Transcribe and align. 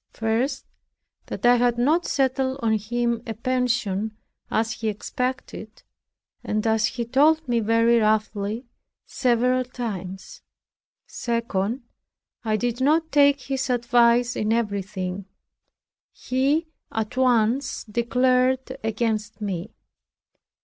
First, 0.13 0.65
that 1.27 1.45
I 1.45 1.57
had 1.57 1.77
not 1.77 2.07
settled 2.07 2.57
on 2.63 2.73
him 2.73 3.21
a 3.27 3.35
pension, 3.35 4.17
as 4.49 4.71
he 4.71 4.87
expected, 4.87 5.83
and 6.43 6.65
as 6.65 6.87
he 6.87 7.05
told 7.05 7.47
me 7.47 7.59
very 7.59 7.99
roughly 7.99 8.65
several 9.05 9.63
times. 9.63 10.41
Second, 11.05 11.83
I 12.43 12.57
did 12.57 12.81
not 12.81 13.11
take 13.11 13.41
his 13.41 13.69
advice 13.69 14.35
in 14.35 14.51
everything. 14.51 15.25
He 16.11 16.65
at 16.91 17.15
once 17.15 17.83
declared 17.83 18.79
against 18.83 19.39
me. 19.39 19.75